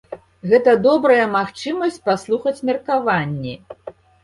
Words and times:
Гэта 0.53 0.71
добрая 0.87 1.25
магчымасць 1.35 2.01
паслухаць 2.09 2.57
меркаванні. 2.73 3.55